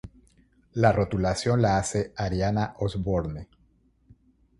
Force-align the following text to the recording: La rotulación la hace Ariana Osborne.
La 0.73 0.91
rotulación 0.91 1.61
la 1.61 1.77
hace 1.77 2.11
Ariana 2.17 2.73
Osborne. 2.79 3.47